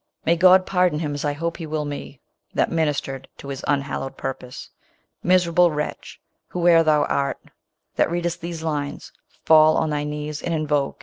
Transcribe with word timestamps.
May 0.25 0.35
God 0.35 0.65
pardon 0.65 0.97
him, 0.97 1.13
as 1.13 1.23
I 1.23 1.33
hope 1.33 1.57
he 1.57 1.67
will 1.67 1.85
me, 1.85 2.21
that 2.55 2.71
ministered 2.71 3.27
to 3.37 3.49
his 3.49 3.63
unhallowed 3.67 4.17
purpose! 4.17 4.71
Miser 5.21 5.51
able 5.51 5.69
Avretch, 5.69 6.17
whoe'er 6.47 6.83
tiiou 6.83 7.05
art, 7.07 7.37
ih;.t 7.99 8.05
readest 8.09 8.41
thes 8.41 8.63
>!•;•».•.•;, 8.63 8.63
full 9.45 9.77
on 9.77 9.91
thy 9.91 10.03
Iviu 10.03 10.41
e?, 10.41 10.41
and 10.43 10.55
invoke 10.55 10.97